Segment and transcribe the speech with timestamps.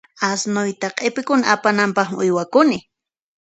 [0.27, 2.77] Asnuyta q'ipikuna apananpaqmi uywakuni.